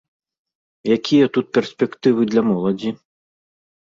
[0.97, 2.89] Якія тут перспектывы для моладзі?